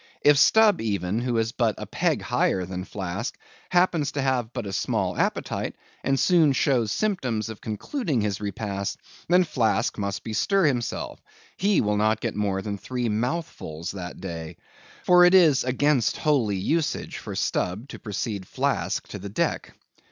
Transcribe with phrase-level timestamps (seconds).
[0.23, 3.37] If Stubb even, who is but a peg higher than Flask,
[3.69, 8.97] happens to have but a small appetite, and soon shows symptoms of concluding his repast,
[9.27, 11.21] then Flask must bestir himself,
[11.55, 14.57] he will not get more than three mouthfuls that day;
[15.03, 19.75] for it is against holy usage for Stubb to precede Flask to the deck.